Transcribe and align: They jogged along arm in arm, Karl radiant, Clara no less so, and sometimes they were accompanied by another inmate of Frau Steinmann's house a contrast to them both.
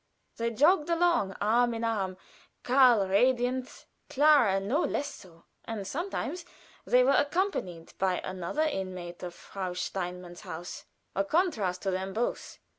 They 0.37 0.49
jogged 0.49 0.89
along 0.89 1.33
arm 1.39 1.75
in 1.75 1.83
arm, 1.83 2.17
Karl 2.63 3.07
radiant, 3.07 3.85
Clara 4.09 4.59
no 4.59 4.81
less 4.81 5.13
so, 5.13 5.43
and 5.65 5.85
sometimes 5.85 6.43
they 6.85 7.03
were 7.03 7.11
accompanied 7.15 7.93
by 7.99 8.19
another 8.23 8.63
inmate 8.63 9.21
of 9.21 9.35
Frau 9.35 9.73
Steinmann's 9.73 10.41
house 10.41 10.85
a 11.15 11.23
contrast 11.23 11.83
to 11.83 11.91
them 11.91 12.13
both. 12.13 12.57